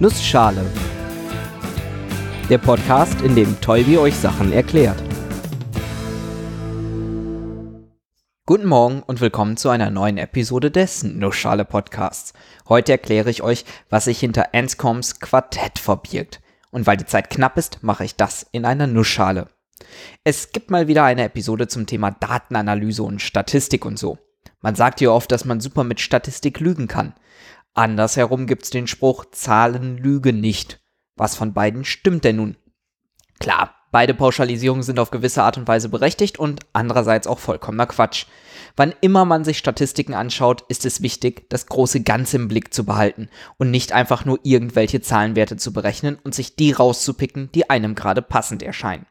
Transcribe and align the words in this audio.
Nussschale. 0.00 0.64
Der 2.48 2.58
Podcast, 2.58 3.20
in 3.22 3.34
dem 3.34 3.60
Tolbi 3.60 3.98
euch 3.98 4.14
Sachen 4.14 4.52
erklärt. 4.52 5.02
Guten 8.46 8.66
Morgen 8.66 9.02
und 9.02 9.20
willkommen 9.20 9.56
zu 9.56 9.70
einer 9.70 9.90
neuen 9.90 10.16
Episode 10.16 10.70
des 10.70 11.02
Nussschale 11.02 11.64
Podcasts. 11.64 12.32
Heute 12.68 12.92
erkläre 12.92 13.28
ich 13.28 13.42
euch, 13.42 13.64
was 13.90 14.04
sich 14.04 14.20
hinter 14.20 14.54
Anscoms 14.54 15.18
Quartett 15.18 15.80
verbirgt. 15.80 16.42
Und 16.70 16.86
weil 16.86 16.96
die 16.96 17.06
Zeit 17.06 17.28
knapp 17.28 17.58
ist, 17.58 17.82
mache 17.82 18.04
ich 18.04 18.14
das 18.14 18.46
in 18.52 18.66
einer 18.66 18.86
Nussschale. 18.86 19.48
Es 20.22 20.52
gibt 20.52 20.70
mal 20.70 20.86
wieder 20.86 21.02
eine 21.02 21.24
Episode 21.24 21.66
zum 21.66 21.86
Thema 21.86 22.12
Datenanalyse 22.12 23.02
und 23.02 23.20
Statistik 23.20 23.84
und 23.84 23.98
so. 23.98 24.16
Man 24.60 24.76
sagt 24.76 25.00
ja 25.00 25.10
oft, 25.10 25.32
dass 25.32 25.44
man 25.44 25.60
super 25.60 25.82
mit 25.82 25.98
Statistik 26.00 26.60
lügen 26.60 26.86
kann. 26.86 27.14
Andersherum 27.78 28.48
gibt's 28.48 28.70
den 28.70 28.88
Spruch, 28.88 29.26
Zahlen 29.30 29.98
lügen 29.98 30.40
nicht. 30.40 30.80
Was 31.14 31.36
von 31.36 31.52
beiden 31.52 31.84
stimmt 31.84 32.24
denn 32.24 32.34
nun? 32.34 32.56
Klar, 33.38 33.72
beide 33.92 34.14
Pauschalisierungen 34.14 34.82
sind 34.82 34.98
auf 34.98 35.12
gewisse 35.12 35.44
Art 35.44 35.58
und 35.58 35.68
Weise 35.68 35.88
berechtigt 35.88 36.40
und 36.40 36.58
andererseits 36.72 37.28
auch 37.28 37.38
vollkommener 37.38 37.86
Quatsch. 37.86 38.26
Wann 38.74 38.94
immer 39.00 39.24
man 39.24 39.44
sich 39.44 39.58
Statistiken 39.58 40.14
anschaut, 40.14 40.64
ist 40.68 40.84
es 40.86 41.02
wichtig, 41.02 41.48
das 41.50 41.66
große 41.66 42.02
Ganze 42.02 42.38
im 42.38 42.48
Blick 42.48 42.74
zu 42.74 42.84
behalten 42.84 43.28
und 43.58 43.70
nicht 43.70 43.92
einfach 43.92 44.24
nur 44.24 44.40
irgendwelche 44.42 45.00
Zahlenwerte 45.00 45.56
zu 45.56 45.72
berechnen 45.72 46.18
und 46.24 46.34
sich 46.34 46.56
die 46.56 46.72
rauszupicken, 46.72 47.52
die 47.52 47.70
einem 47.70 47.94
gerade 47.94 48.22
passend 48.22 48.64
erscheinen. 48.64 49.06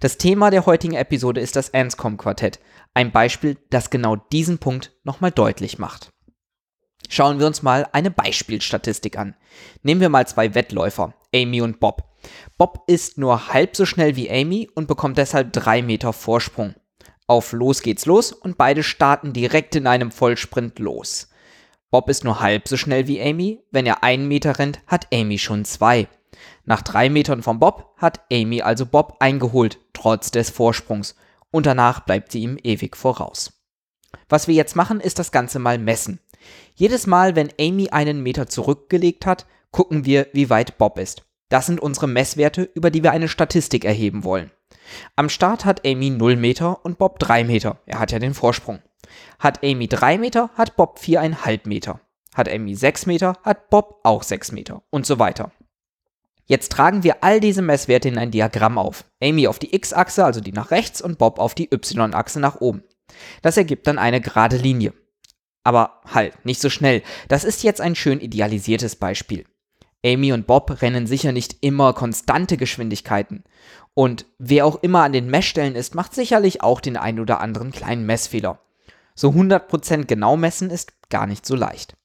Das 0.00 0.16
Thema 0.16 0.50
der 0.50 0.64
heutigen 0.64 0.94
Episode 0.94 1.42
ist 1.42 1.54
das 1.54 1.74
Anscom-Quartett, 1.74 2.60
ein 2.94 3.12
Beispiel, 3.12 3.58
das 3.68 3.90
genau 3.90 4.16
diesen 4.16 4.56
Punkt 4.56 4.92
nochmal 5.04 5.32
deutlich 5.32 5.78
macht. 5.78 6.09
Schauen 7.12 7.40
wir 7.40 7.46
uns 7.48 7.62
mal 7.62 7.88
eine 7.90 8.12
Beispielstatistik 8.12 9.18
an. 9.18 9.34
Nehmen 9.82 10.00
wir 10.00 10.08
mal 10.08 10.28
zwei 10.28 10.54
Wettläufer, 10.54 11.12
Amy 11.34 11.60
und 11.60 11.80
Bob. 11.80 12.04
Bob 12.56 12.84
ist 12.86 13.18
nur 13.18 13.48
halb 13.52 13.76
so 13.76 13.84
schnell 13.84 14.14
wie 14.14 14.30
Amy 14.30 14.70
und 14.76 14.86
bekommt 14.86 15.18
deshalb 15.18 15.52
drei 15.52 15.82
Meter 15.82 16.12
Vorsprung. 16.12 16.76
Auf 17.26 17.52
los 17.52 17.82
geht's 17.82 18.06
los 18.06 18.30
und 18.30 18.56
beide 18.56 18.84
starten 18.84 19.32
direkt 19.32 19.74
in 19.74 19.88
einem 19.88 20.12
Vollsprint 20.12 20.78
los. 20.78 21.28
Bob 21.90 22.08
ist 22.08 22.22
nur 22.22 22.38
halb 22.38 22.68
so 22.68 22.76
schnell 22.76 23.08
wie 23.08 23.20
Amy. 23.20 23.60
Wenn 23.72 23.86
er 23.86 24.04
einen 24.04 24.28
Meter 24.28 24.60
rennt, 24.60 24.78
hat 24.86 25.08
Amy 25.12 25.38
schon 25.38 25.64
zwei. 25.64 26.06
Nach 26.64 26.82
drei 26.82 27.08
Metern 27.08 27.42
von 27.42 27.58
Bob 27.58 27.92
hat 27.96 28.20
Amy 28.32 28.62
also 28.62 28.86
Bob 28.86 29.16
eingeholt, 29.18 29.80
trotz 29.94 30.30
des 30.30 30.50
Vorsprungs. 30.50 31.16
Und 31.50 31.66
danach 31.66 32.00
bleibt 32.00 32.30
sie 32.30 32.42
ihm 32.42 32.56
ewig 32.62 32.96
voraus. 32.96 33.52
Was 34.28 34.46
wir 34.46 34.54
jetzt 34.54 34.76
machen, 34.76 35.00
ist 35.00 35.18
das 35.18 35.32
Ganze 35.32 35.58
mal 35.58 35.78
messen. 35.78 36.20
Jedes 36.74 37.06
Mal, 37.06 37.36
wenn 37.36 37.52
Amy 37.60 37.90
einen 37.90 38.22
Meter 38.22 38.48
zurückgelegt 38.48 39.26
hat, 39.26 39.46
gucken 39.70 40.04
wir, 40.04 40.28
wie 40.32 40.50
weit 40.50 40.78
Bob 40.78 40.98
ist. 40.98 41.24
Das 41.48 41.66
sind 41.66 41.80
unsere 41.80 42.06
Messwerte, 42.06 42.62
über 42.74 42.90
die 42.90 43.02
wir 43.02 43.12
eine 43.12 43.28
Statistik 43.28 43.84
erheben 43.84 44.24
wollen. 44.24 44.50
Am 45.16 45.28
Start 45.28 45.64
hat 45.64 45.86
Amy 45.86 46.10
0 46.10 46.36
Meter 46.36 46.84
und 46.84 46.98
Bob 46.98 47.18
3 47.18 47.44
Meter. 47.44 47.80
Er 47.86 47.98
hat 47.98 48.12
ja 48.12 48.18
den 48.18 48.34
Vorsprung. 48.34 48.80
Hat 49.38 49.64
Amy 49.64 49.88
3 49.88 50.18
Meter, 50.18 50.50
hat 50.54 50.76
Bob 50.76 50.98
4,5 50.98 51.68
Meter. 51.68 52.00
Hat 52.34 52.48
Amy 52.48 52.74
6 52.74 53.06
Meter, 53.06 53.38
hat 53.42 53.70
Bob 53.70 54.00
auch 54.04 54.22
6 54.22 54.52
Meter 54.52 54.82
und 54.90 55.06
so 55.06 55.18
weiter. 55.18 55.52
Jetzt 56.46 56.72
tragen 56.72 57.04
wir 57.04 57.22
all 57.22 57.40
diese 57.40 57.62
Messwerte 57.62 58.08
in 58.08 58.18
ein 58.18 58.32
Diagramm 58.32 58.78
auf. 58.78 59.04
Amy 59.22 59.46
auf 59.46 59.58
die 59.58 59.74
x-Achse, 59.74 60.24
also 60.24 60.40
die 60.40 60.52
nach 60.52 60.70
rechts, 60.70 61.00
und 61.00 61.18
Bob 61.18 61.38
auf 61.38 61.54
die 61.54 61.72
y-Achse 61.72 62.40
nach 62.40 62.60
oben. 62.60 62.82
Das 63.42 63.56
ergibt 63.56 63.86
dann 63.86 63.98
eine 63.98 64.20
gerade 64.20 64.56
Linie. 64.56 64.92
Aber 65.64 66.00
halt, 66.06 66.44
nicht 66.44 66.60
so 66.60 66.70
schnell. 66.70 67.02
Das 67.28 67.44
ist 67.44 67.62
jetzt 67.62 67.80
ein 67.80 67.94
schön 67.94 68.20
idealisiertes 68.20 68.96
Beispiel. 68.96 69.44
Amy 70.04 70.32
und 70.32 70.46
Bob 70.46 70.80
rennen 70.80 71.06
sicher 71.06 71.32
nicht 71.32 71.56
immer 71.60 71.92
konstante 71.92 72.56
Geschwindigkeiten. 72.56 73.44
Und 73.92 74.24
wer 74.38 74.64
auch 74.64 74.82
immer 74.82 75.02
an 75.02 75.12
den 75.12 75.28
Messstellen 75.28 75.74
ist, 75.74 75.94
macht 75.94 76.14
sicherlich 76.14 76.62
auch 76.62 76.80
den 76.80 76.96
ein 76.96 77.20
oder 77.20 77.40
anderen 77.40 77.70
kleinen 77.70 78.06
Messfehler. 78.06 78.60
So 79.14 79.30
100% 79.30 80.06
genau 80.06 80.36
messen 80.36 80.70
ist 80.70 81.10
gar 81.10 81.26
nicht 81.26 81.44
so 81.44 81.54
leicht. 81.54 81.96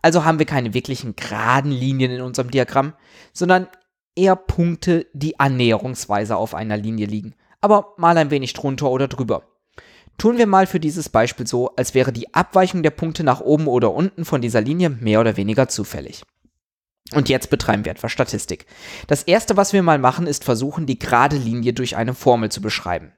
Also 0.00 0.24
haben 0.24 0.38
wir 0.38 0.46
keine 0.46 0.72
wirklichen 0.72 1.16
geraden 1.16 1.72
Linien 1.72 2.12
in 2.12 2.22
unserem 2.22 2.50
Diagramm, 2.50 2.94
sondern 3.32 3.68
eher 4.14 4.36
Punkte, 4.36 5.06
die 5.12 5.40
annäherungsweise 5.40 6.36
auf 6.36 6.54
einer 6.54 6.76
Linie 6.76 7.06
liegen, 7.06 7.34
aber 7.60 7.94
mal 7.96 8.16
ein 8.16 8.30
wenig 8.30 8.52
drunter 8.52 8.90
oder 8.90 9.08
drüber. 9.08 9.42
Tun 10.22 10.38
wir 10.38 10.46
mal 10.46 10.68
für 10.68 10.78
dieses 10.78 11.08
Beispiel 11.08 11.48
so, 11.48 11.74
als 11.74 11.94
wäre 11.94 12.12
die 12.12 12.32
Abweichung 12.32 12.84
der 12.84 12.92
Punkte 12.92 13.24
nach 13.24 13.40
oben 13.40 13.66
oder 13.66 13.92
unten 13.92 14.24
von 14.24 14.40
dieser 14.40 14.60
Linie 14.60 14.88
mehr 14.88 15.18
oder 15.18 15.36
weniger 15.36 15.66
zufällig. 15.66 16.22
Und 17.12 17.28
jetzt 17.28 17.50
betreiben 17.50 17.84
wir 17.84 17.90
etwas 17.90 18.12
Statistik. 18.12 18.66
Das 19.08 19.24
erste, 19.24 19.56
was 19.56 19.72
wir 19.72 19.82
mal 19.82 19.98
machen, 19.98 20.28
ist 20.28 20.44
versuchen, 20.44 20.86
die 20.86 20.96
gerade 20.96 21.36
Linie 21.36 21.72
durch 21.72 21.96
eine 21.96 22.14
Formel 22.14 22.52
zu 22.52 22.62
beschreiben. 22.62 23.10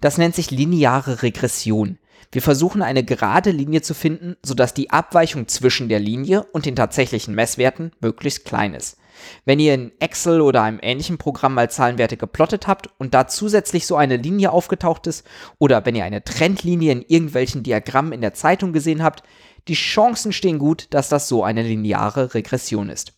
Das 0.00 0.18
nennt 0.18 0.36
sich 0.36 0.52
lineare 0.52 1.24
Regression. 1.24 1.98
Wir 2.30 2.42
versuchen 2.42 2.80
eine 2.80 3.02
gerade 3.02 3.50
Linie 3.50 3.82
zu 3.82 3.92
finden, 3.92 4.36
sodass 4.44 4.72
die 4.72 4.90
Abweichung 4.90 5.48
zwischen 5.48 5.88
der 5.88 5.98
Linie 5.98 6.44
und 6.52 6.64
den 6.64 6.76
tatsächlichen 6.76 7.34
Messwerten 7.34 7.90
möglichst 8.00 8.44
klein 8.44 8.74
ist. 8.74 8.98
Wenn 9.44 9.60
ihr 9.60 9.74
in 9.74 9.92
Excel 10.00 10.40
oder 10.40 10.62
einem 10.62 10.80
ähnlichen 10.82 11.18
Programm 11.18 11.54
mal 11.54 11.70
Zahlenwerte 11.70 12.16
geplottet 12.16 12.66
habt 12.66 12.90
und 12.98 13.14
da 13.14 13.26
zusätzlich 13.26 13.86
so 13.86 13.96
eine 13.96 14.16
Linie 14.16 14.52
aufgetaucht 14.52 15.06
ist 15.06 15.26
oder 15.58 15.84
wenn 15.84 15.94
ihr 15.94 16.04
eine 16.04 16.24
Trendlinie 16.24 16.92
in 16.92 17.02
irgendwelchen 17.02 17.62
Diagrammen 17.62 18.12
in 18.12 18.20
der 18.20 18.34
Zeitung 18.34 18.72
gesehen 18.72 19.02
habt, 19.02 19.22
die 19.68 19.74
Chancen 19.74 20.32
stehen 20.32 20.58
gut, 20.58 20.88
dass 20.90 21.08
das 21.08 21.28
so 21.28 21.44
eine 21.44 21.62
lineare 21.62 22.34
Regression 22.34 22.88
ist. 22.88 23.12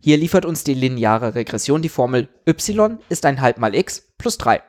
Hier 0.00 0.16
liefert 0.16 0.44
uns 0.44 0.64
die 0.64 0.74
lineare 0.74 1.34
Regression 1.34 1.80
die 1.80 1.88
Formel 1.88 2.28
y 2.46 2.98
ist 3.08 3.24
ein 3.24 3.40
halb 3.40 3.58
mal 3.58 3.74
x 3.74 4.12
plus 4.18 4.38
3. 4.38 4.62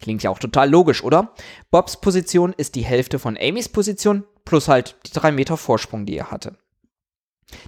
Klingt 0.00 0.22
ja 0.22 0.30
auch 0.30 0.38
total 0.38 0.70
logisch, 0.70 1.02
oder? 1.02 1.34
Bobs 1.70 2.00
Position 2.00 2.52
ist 2.56 2.76
die 2.76 2.84
Hälfte 2.84 3.18
von 3.18 3.36
Amys 3.36 3.68
Position 3.68 4.24
plus 4.44 4.68
halt 4.68 4.96
die 5.06 5.12
3 5.12 5.32
Meter 5.32 5.56
Vorsprung, 5.56 6.06
die 6.06 6.16
er 6.16 6.30
hatte. 6.30 6.56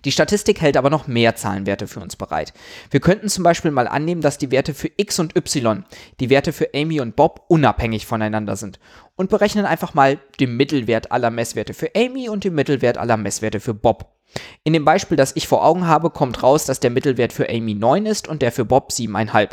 Die 0.05 0.13
Statistik 0.13 0.61
hält 0.61 0.77
aber 0.77 0.91
noch 0.91 1.07
mehr 1.07 1.37
Zahlenwerte 1.37 1.87
für 1.87 2.01
uns 2.01 2.17
bereit. 2.17 2.53
Wir 2.91 3.01
könnten 3.01 3.29
zum 3.29 3.45
Beispiel 3.45 3.71
mal 3.71 3.89
annehmen, 3.89 4.21
dass 4.21 4.39
die 4.39 4.51
Werte 4.51 4.75
für 4.75 4.91
x 4.97 5.19
und 5.19 5.37
y, 5.37 5.85
die 6.21 6.31
Werte 6.31 6.53
für 6.53 6.71
Amy 6.75 7.01
und 7.01 7.17
Bob, 7.17 7.45
unabhängig 7.49 8.07
voneinander 8.07 8.57
sind 8.57 8.79
und 9.17 9.31
berechnen 9.31 9.67
einfach 9.67 9.95
mal 9.95 10.19
den 10.39 10.57
Mittelwert 10.57 11.13
aller 11.13 11.31
Messwerte 11.31 11.75
für 11.75 11.91
Amy 11.95 12.29
und 12.29 12.45
den 12.45 12.55
Mittelwert 12.55 12.99
aller 12.99 13.17
Messwerte 13.17 13.61
für 13.61 13.75
Bob. 13.75 14.17
In 14.63 14.73
dem 14.73 14.85
Beispiel, 14.85 15.17
das 15.17 15.35
ich 15.35 15.49
vor 15.49 15.65
Augen 15.65 15.87
habe, 15.87 16.11
kommt 16.11 16.43
raus, 16.43 16.65
dass 16.65 16.81
der 16.81 16.91
Mittelwert 16.91 17.33
für 17.33 17.49
Amy 17.49 17.75
9 17.75 18.07
ist 18.07 18.29
und 18.29 18.43
der 18.43 18.53
für 18.53 18.65
Bob 18.65 18.91
7,5. 18.91 19.51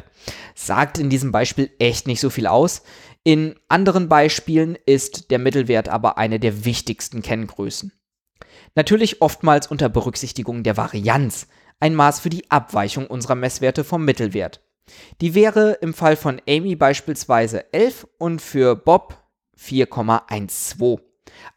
Sagt 0.55 0.99
in 0.99 1.09
diesem 1.09 1.31
Beispiel 1.31 1.71
echt 1.79 2.07
nicht 2.07 2.19
so 2.19 2.29
viel 2.29 2.47
aus. 2.47 2.83
In 3.23 3.55
anderen 3.67 4.07
Beispielen 4.07 4.77
ist 4.85 5.31
der 5.31 5.39
Mittelwert 5.39 5.89
aber 5.89 6.17
eine 6.17 6.39
der 6.39 6.63
wichtigsten 6.63 7.21
Kenngrößen. 7.21 7.91
Natürlich 8.77 9.23
oftmals 9.23 9.65
unter 9.65 9.89
Berücksichtigung 9.89 10.61
der 10.61 10.77
Varianz, 10.77 11.47
ein 11.79 11.95
Maß 11.95 12.19
für 12.19 12.29
die 12.29 12.51
Abweichung 12.51 13.07
unserer 13.07 13.33
Messwerte 13.33 13.83
vom 13.83 14.05
Mittelwert. 14.05 14.61
Die 15.19 15.33
wäre 15.33 15.79
im 15.81 15.95
Fall 15.95 16.15
von 16.15 16.39
Amy 16.47 16.75
beispielsweise 16.75 17.73
11 17.73 18.07
und 18.19 18.39
für 18.39 18.75
Bob 18.75 19.17
4,12. 19.59 20.99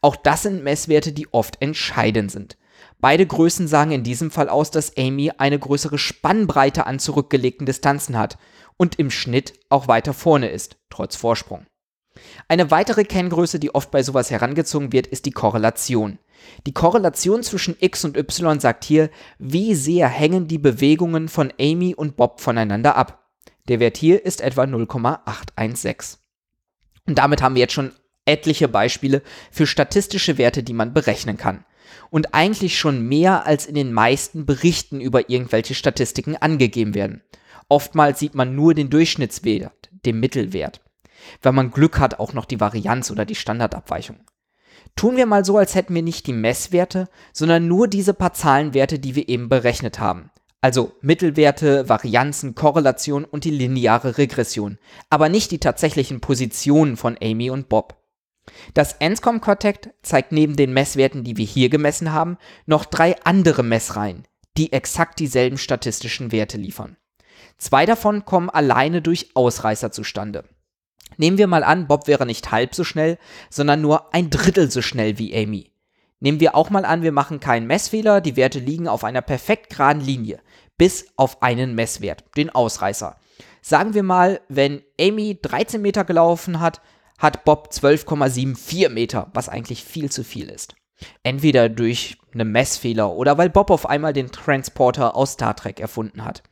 Auch 0.01 0.15
das 0.15 0.41
sind 0.41 0.63
Messwerte, 0.63 1.11
die 1.11 1.31
oft 1.31 1.61
entscheidend 1.61 2.31
sind. 2.31 2.57
Beide 2.99 3.27
Größen 3.27 3.67
sagen 3.67 3.91
in 3.91 4.01
diesem 4.01 4.31
Fall 4.31 4.49
aus, 4.49 4.71
dass 4.71 4.97
Amy 4.97 5.31
eine 5.37 5.59
größere 5.59 5.99
Spannbreite 5.99 6.87
an 6.87 6.97
zurückgelegten 6.97 7.67
Distanzen 7.67 8.17
hat 8.17 8.39
und 8.77 8.97
im 8.97 9.11
Schnitt 9.11 9.53
auch 9.69 9.87
weiter 9.87 10.15
vorne 10.15 10.49
ist, 10.49 10.77
trotz 10.89 11.17
Vorsprung. 11.17 11.67
Eine 12.47 12.71
weitere 12.71 13.03
Kenngröße, 13.03 13.59
die 13.59 13.75
oft 13.75 13.91
bei 13.91 14.01
sowas 14.01 14.31
herangezogen 14.31 14.91
wird, 14.91 15.05
ist 15.05 15.25
die 15.25 15.31
Korrelation. 15.31 16.17
Die 16.65 16.73
Korrelation 16.73 17.43
zwischen 17.43 17.75
x 17.79 18.05
und 18.05 18.17
y 18.17 18.59
sagt 18.59 18.83
hier, 18.83 19.09
wie 19.39 19.75
sehr 19.75 20.07
hängen 20.07 20.47
die 20.47 20.57
Bewegungen 20.57 21.27
von 21.27 21.51
Amy 21.59 21.95
und 21.95 22.15
Bob 22.15 22.41
voneinander 22.41 22.95
ab. 22.95 23.29
Der 23.67 23.79
Wert 23.79 23.97
hier 23.97 24.25
ist 24.25 24.41
etwa 24.41 24.65
0,816. 24.65 26.19
Und 27.07 27.17
damit 27.17 27.41
haben 27.41 27.55
wir 27.55 27.61
jetzt 27.61 27.73
schon 27.73 27.93
etliche 28.25 28.67
Beispiele 28.67 29.21
für 29.51 29.67
statistische 29.67 30.37
Werte, 30.37 30.63
die 30.63 30.73
man 30.73 30.93
berechnen 30.93 31.37
kann. 31.37 31.65
Und 32.09 32.33
eigentlich 32.33 32.77
schon 32.77 33.07
mehr 33.07 33.45
als 33.45 33.65
in 33.65 33.75
den 33.75 33.91
meisten 33.91 34.45
Berichten 34.45 35.01
über 35.01 35.29
irgendwelche 35.29 35.75
Statistiken 35.75 36.35
angegeben 36.37 36.93
werden. 36.93 37.23
Oftmals 37.69 38.19
sieht 38.19 38.35
man 38.35 38.55
nur 38.55 38.73
den 38.73 38.89
Durchschnittswert, 38.89 39.89
den 40.05 40.19
Mittelwert. 40.19 40.81
Wenn 41.41 41.55
man 41.55 41.71
Glück 41.71 41.99
hat, 41.99 42.19
auch 42.19 42.33
noch 42.33 42.45
die 42.45 42.59
Varianz 42.59 43.11
oder 43.11 43.25
die 43.25 43.35
Standardabweichung. 43.35 44.17
Tun 44.95 45.17
wir 45.17 45.25
mal 45.25 45.45
so, 45.45 45.57
als 45.57 45.75
hätten 45.75 45.95
wir 45.95 46.03
nicht 46.03 46.27
die 46.27 46.33
Messwerte, 46.33 47.07
sondern 47.33 47.67
nur 47.67 47.87
diese 47.87 48.13
paar 48.13 48.33
Zahlenwerte, 48.33 48.99
die 48.99 49.15
wir 49.15 49.29
eben 49.29 49.49
berechnet 49.49 49.99
haben. 49.99 50.31
Also 50.61 50.91
Mittelwerte, 51.01 51.89
Varianzen, 51.89 52.53
Korrelation 52.53 53.25
und 53.25 53.45
die 53.45 53.51
lineare 53.51 54.19
Regression, 54.19 54.77
aber 55.09 55.27
nicht 55.27 55.49
die 55.49 55.59
tatsächlichen 55.59 56.21
Positionen 56.21 56.97
von 56.97 57.17
Amy 57.19 57.49
und 57.49 57.67
Bob. 57.67 57.97
Das 58.73 59.01
Anscom 59.01 59.41
Quartett 59.41 59.89
zeigt 60.03 60.31
neben 60.31 60.55
den 60.55 60.73
Messwerten, 60.73 61.23
die 61.23 61.37
wir 61.37 61.45
hier 61.45 61.69
gemessen 61.69 62.11
haben, 62.11 62.37
noch 62.67 62.85
drei 62.85 63.15
andere 63.23 63.63
Messreihen, 63.63 64.27
die 64.57 64.71
exakt 64.71 65.19
dieselben 65.19 65.57
statistischen 65.57 66.31
Werte 66.31 66.57
liefern. 66.57 66.97
Zwei 67.57 67.85
davon 67.85 68.25
kommen 68.25 68.49
alleine 68.49 69.01
durch 69.01 69.35
Ausreißer 69.35 69.91
zustande. 69.91 70.43
Nehmen 71.17 71.37
wir 71.37 71.47
mal 71.47 71.63
an, 71.63 71.87
Bob 71.87 72.07
wäre 72.07 72.25
nicht 72.25 72.51
halb 72.51 72.75
so 72.75 72.83
schnell, 72.83 73.17
sondern 73.49 73.81
nur 73.81 74.13
ein 74.13 74.29
Drittel 74.29 74.71
so 74.71 74.81
schnell 74.81 75.17
wie 75.17 75.35
Amy. 75.35 75.71
Nehmen 76.19 76.39
wir 76.39 76.55
auch 76.55 76.69
mal 76.69 76.85
an, 76.85 77.01
wir 77.01 77.11
machen 77.11 77.39
keinen 77.39 77.67
Messfehler, 77.67 78.21
die 78.21 78.35
Werte 78.35 78.59
liegen 78.59 78.87
auf 78.87 79.03
einer 79.03 79.21
perfekt 79.21 79.71
geraden 79.71 80.01
Linie, 80.01 80.39
bis 80.77 81.07
auf 81.15 81.41
einen 81.41 81.73
Messwert, 81.73 82.23
den 82.37 82.49
Ausreißer. 82.51 83.17
Sagen 83.61 83.93
wir 83.93 84.03
mal, 84.03 84.41
wenn 84.47 84.81
Amy 84.99 85.39
13 85.41 85.81
Meter 85.81 86.03
gelaufen 86.03 86.59
hat, 86.59 86.81
hat 87.17 87.43
Bob 87.43 87.69
12,74 87.71 88.89
Meter, 88.89 89.29
was 89.33 89.49
eigentlich 89.49 89.83
viel 89.83 90.11
zu 90.11 90.23
viel 90.23 90.49
ist. 90.49 90.75
Entweder 91.23 91.69
durch 91.69 92.17
einen 92.33 92.51
Messfehler 92.51 93.11
oder 93.11 93.37
weil 93.37 93.49
Bob 93.49 93.71
auf 93.71 93.87
einmal 93.87 94.13
den 94.13 94.31
Transporter 94.31 95.15
aus 95.15 95.33
Star 95.33 95.55
Trek 95.55 95.79
erfunden 95.79 96.23
hat. 96.23 96.43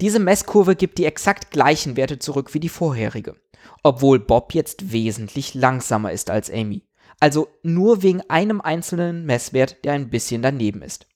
Diese 0.00 0.18
Messkurve 0.18 0.76
gibt 0.76 0.98
die 0.98 1.04
exakt 1.04 1.50
gleichen 1.50 1.96
Werte 1.96 2.18
zurück 2.18 2.54
wie 2.54 2.60
die 2.60 2.68
vorherige, 2.68 3.36
obwohl 3.82 4.18
Bob 4.18 4.54
jetzt 4.54 4.92
wesentlich 4.92 5.54
langsamer 5.54 6.12
ist 6.12 6.30
als 6.30 6.50
Amy. 6.50 6.86
Also 7.20 7.48
nur 7.62 8.02
wegen 8.02 8.22
einem 8.28 8.60
einzelnen 8.60 9.26
Messwert, 9.26 9.84
der 9.84 9.92
ein 9.92 10.10
bisschen 10.10 10.42
daneben 10.42 10.82
ist. 10.82 11.06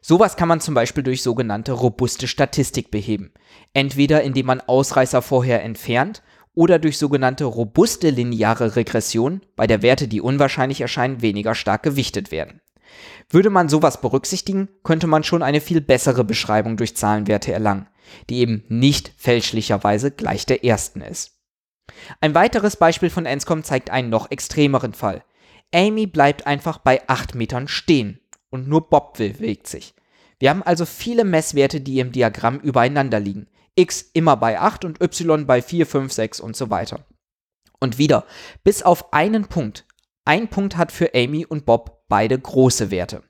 Sowas 0.00 0.36
kann 0.36 0.46
man 0.46 0.60
zum 0.60 0.74
Beispiel 0.74 1.02
durch 1.02 1.20
sogenannte 1.20 1.72
robuste 1.72 2.28
Statistik 2.28 2.92
beheben. 2.92 3.32
Entweder 3.74 4.22
indem 4.22 4.46
man 4.46 4.60
Ausreißer 4.60 5.20
vorher 5.20 5.64
entfernt 5.64 6.22
oder 6.54 6.78
durch 6.78 6.96
sogenannte 6.96 7.44
robuste 7.44 8.10
lineare 8.10 8.76
Regression, 8.76 9.40
bei 9.56 9.66
der 9.66 9.82
Werte, 9.82 10.06
die 10.06 10.20
unwahrscheinlich 10.20 10.80
erscheinen, 10.80 11.22
weniger 11.22 11.56
stark 11.56 11.82
gewichtet 11.82 12.30
werden. 12.30 12.60
Würde 13.28 13.50
man 13.50 13.68
sowas 13.68 14.00
berücksichtigen, 14.00 14.68
könnte 14.82 15.06
man 15.06 15.24
schon 15.24 15.42
eine 15.42 15.60
viel 15.60 15.80
bessere 15.80 16.24
Beschreibung 16.24 16.76
durch 16.76 16.96
Zahlenwerte 16.96 17.52
erlangen, 17.52 17.88
die 18.30 18.38
eben 18.38 18.64
nicht 18.68 19.12
fälschlicherweise 19.16 20.10
gleich 20.10 20.46
der 20.46 20.64
ersten 20.64 21.00
ist. 21.00 21.32
Ein 22.20 22.34
weiteres 22.34 22.76
Beispiel 22.76 23.10
von 23.10 23.26
Enscom 23.26 23.62
zeigt 23.62 23.90
einen 23.90 24.10
noch 24.10 24.30
extremeren 24.30 24.92
Fall. 24.92 25.24
Amy 25.74 26.06
bleibt 26.06 26.46
einfach 26.46 26.78
bei 26.78 27.06
8 27.08 27.34
Metern 27.34 27.68
stehen 27.68 28.20
und 28.50 28.68
nur 28.68 28.88
Bob 28.88 29.18
bewegt 29.18 29.66
sich. 29.66 29.94
Wir 30.38 30.50
haben 30.50 30.62
also 30.62 30.84
viele 30.84 31.24
Messwerte, 31.24 31.80
die 31.80 31.98
im 31.98 32.12
Diagramm 32.12 32.58
übereinander 32.60 33.20
liegen. 33.20 33.48
X 33.74 34.10
immer 34.12 34.36
bei 34.36 34.60
8 34.60 34.84
und 34.84 35.02
Y 35.02 35.46
bei 35.46 35.62
4, 35.62 35.86
5, 35.86 36.12
6 36.12 36.40
und 36.40 36.56
so 36.56 36.70
weiter. 36.70 37.06
Und 37.78 37.98
wieder, 37.98 38.24
bis 38.64 38.82
auf 38.82 39.12
einen 39.12 39.46
Punkt. 39.46 39.85
Ein 40.26 40.48
Punkt 40.48 40.76
hat 40.76 40.90
für 40.90 41.14
Amy 41.14 41.46
und 41.46 41.66
Bob 41.66 42.02
beide 42.08 42.36
große 42.36 42.90
Werte. 42.90 43.22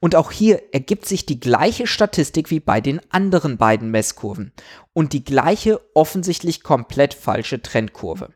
Und 0.00 0.16
auch 0.16 0.32
hier 0.32 0.74
ergibt 0.74 1.06
sich 1.06 1.24
die 1.24 1.38
gleiche 1.38 1.86
Statistik 1.86 2.50
wie 2.50 2.58
bei 2.58 2.80
den 2.80 3.00
anderen 3.10 3.58
beiden 3.58 3.92
Messkurven 3.92 4.52
und 4.92 5.12
die 5.12 5.24
gleiche 5.24 5.80
offensichtlich 5.94 6.64
komplett 6.64 7.14
falsche 7.14 7.62
Trendkurve. 7.62 8.34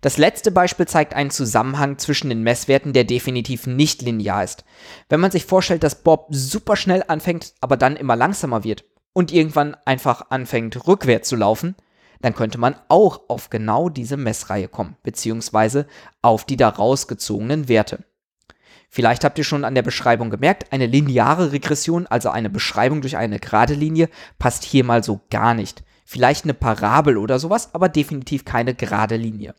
Das 0.00 0.16
letzte 0.16 0.52
Beispiel 0.52 0.86
zeigt 0.86 1.12
einen 1.12 1.30
Zusammenhang 1.30 1.98
zwischen 1.98 2.28
den 2.28 2.42
Messwerten, 2.42 2.92
der 2.92 3.02
definitiv 3.02 3.66
nicht 3.66 4.00
linear 4.02 4.44
ist. 4.44 4.64
Wenn 5.08 5.20
man 5.20 5.32
sich 5.32 5.44
vorstellt, 5.44 5.82
dass 5.82 6.02
Bob 6.02 6.28
super 6.30 6.76
schnell 6.76 7.04
anfängt, 7.08 7.54
aber 7.60 7.76
dann 7.76 7.96
immer 7.96 8.14
langsamer 8.14 8.62
wird 8.62 8.84
und 9.12 9.32
irgendwann 9.32 9.76
einfach 9.84 10.30
anfängt 10.30 10.86
rückwärts 10.86 11.28
zu 11.28 11.34
laufen, 11.34 11.74
dann 12.20 12.34
könnte 12.34 12.58
man 12.58 12.76
auch 12.88 13.22
auf 13.28 13.50
genau 13.50 13.88
diese 13.88 14.16
Messreihe 14.16 14.68
kommen, 14.68 14.96
beziehungsweise 15.02 15.86
auf 16.22 16.44
die 16.44 16.56
daraus 16.56 17.08
gezogenen 17.08 17.68
Werte. 17.68 18.04
Vielleicht 18.90 19.24
habt 19.24 19.38
ihr 19.38 19.44
schon 19.44 19.64
an 19.64 19.74
der 19.74 19.82
Beschreibung 19.82 20.30
gemerkt, 20.30 20.72
eine 20.72 20.86
lineare 20.86 21.52
Regression, 21.52 22.06
also 22.06 22.30
eine 22.30 22.48
Beschreibung 22.48 23.02
durch 23.02 23.16
eine 23.16 23.38
gerade 23.38 23.74
Linie, 23.74 24.08
passt 24.38 24.64
hier 24.64 24.84
mal 24.84 25.04
so 25.04 25.20
gar 25.30 25.54
nicht. 25.54 25.84
Vielleicht 26.06 26.44
eine 26.44 26.54
Parabel 26.54 27.18
oder 27.18 27.38
sowas, 27.38 27.74
aber 27.74 27.90
definitiv 27.90 28.46
keine 28.46 28.74
gerade 28.74 29.16
Linie. 29.16 29.54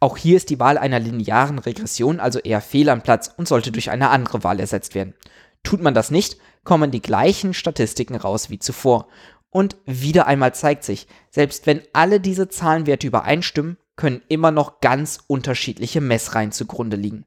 Auch 0.00 0.18
hier 0.18 0.36
ist 0.36 0.50
die 0.50 0.60
Wahl 0.60 0.76
einer 0.76 1.00
linearen 1.00 1.58
Regression 1.58 2.20
also 2.20 2.38
eher 2.40 2.60
fehl 2.60 2.90
am 2.90 3.02
Platz 3.02 3.32
und 3.36 3.48
sollte 3.48 3.72
durch 3.72 3.90
eine 3.90 4.10
andere 4.10 4.44
Wahl 4.44 4.60
ersetzt 4.60 4.94
werden. 4.94 5.14
Tut 5.62 5.82
man 5.82 5.94
das 5.94 6.10
nicht, 6.10 6.36
kommen 6.62 6.90
die 6.90 7.02
gleichen 7.02 7.54
Statistiken 7.54 8.14
raus 8.14 8.50
wie 8.50 8.58
zuvor. 8.58 9.08
Und 9.50 9.76
wieder 9.86 10.26
einmal 10.26 10.54
zeigt 10.54 10.84
sich, 10.84 11.06
selbst 11.30 11.66
wenn 11.66 11.82
alle 11.92 12.20
diese 12.20 12.48
Zahlenwerte 12.48 13.06
übereinstimmen, 13.06 13.78
können 13.96 14.22
immer 14.28 14.50
noch 14.50 14.80
ganz 14.80 15.20
unterschiedliche 15.26 16.00
Messreihen 16.00 16.52
zugrunde 16.52 16.96
liegen. 16.96 17.24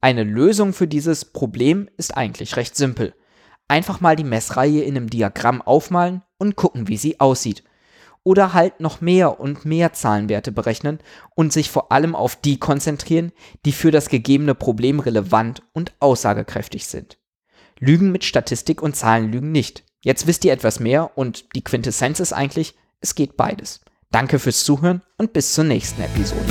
Eine 0.00 0.24
Lösung 0.24 0.72
für 0.72 0.86
dieses 0.86 1.24
Problem 1.24 1.88
ist 1.96 2.16
eigentlich 2.16 2.56
recht 2.56 2.76
simpel. 2.76 3.14
Einfach 3.68 4.00
mal 4.00 4.16
die 4.16 4.24
Messreihe 4.24 4.82
in 4.82 4.96
einem 4.96 5.10
Diagramm 5.10 5.62
aufmalen 5.62 6.22
und 6.38 6.56
gucken, 6.56 6.88
wie 6.88 6.96
sie 6.96 7.20
aussieht 7.20 7.64
oder 8.28 8.52
halt 8.52 8.80
noch 8.80 9.00
mehr 9.00 9.40
und 9.40 9.64
mehr 9.64 9.94
Zahlenwerte 9.94 10.52
berechnen 10.52 10.98
und 11.34 11.50
sich 11.50 11.70
vor 11.70 11.92
allem 11.92 12.14
auf 12.14 12.36
die 12.36 12.58
konzentrieren, 12.58 13.32
die 13.64 13.72
für 13.72 13.90
das 13.90 14.10
gegebene 14.10 14.54
Problem 14.54 15.00
relevant 15.00 15.62
und 15.72 15.94
aussagekräftig 15.98 16.86
sind. 16.86 17.18
Lügen 17.78 18.12
mit 18.12 18.24
Statistik 18.24 18.82
und 18.82 18.96
Zahlen 18.96 19.32
lügen 19.32 19.50
nicht. 19.50 19.84
Jetzt 20.02 20.26
wisst 20.26 20.44
ihr 20.44 20.52
etwas 20.52 20.80
mehr 20.80 21.16
und 21.16 21.54
die 21.56 21.64
Quintessenz 21.64 22.20
ist 22.20 22.32
eigentlich, 22.32 22.74
es 23.00 23.14
geht 23.14 23.36
beides. 23.36 23.80
Danke 24.10 24.38
fürs 24.38 24.64
Zuhören 24.64 25.02
und 25.16 25.32
bis 25.32 25.54
zur 25.54 25.64
nächsten 25.64 26.02
Episode. 26.02 26.46